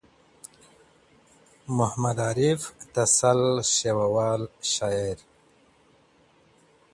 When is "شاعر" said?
4.73-5.17